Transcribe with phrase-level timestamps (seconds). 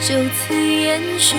[0.00, 1.36] 就此延续。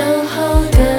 [0.00, 0.89] 守候的